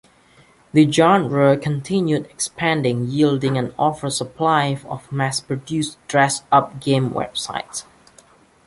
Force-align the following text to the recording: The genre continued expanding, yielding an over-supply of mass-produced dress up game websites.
The 0.73 0.91
genre 0.91 1.55
continued 1.59 2.25
expanding, 2.25 3.05
yielding 3.05 3.55
an 3.59 3.71
over-supply 3.77 4.79
of 4.85 5.11
mass-produced 5.11 5.99
dress 6.07 6.41
up 6.51 6.79
game 6.79 7.11
websites. 7.11 7.83